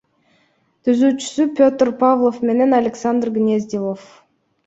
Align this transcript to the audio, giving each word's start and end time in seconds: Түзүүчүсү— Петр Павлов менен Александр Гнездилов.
Түзүүчүсү— 0.87 1.45
Петр 1.59 1.91
Павлов 2.01 2.41
менен 2.51 2.75
Александр 2.79 3.31
Гнездилов. 3.37 4.09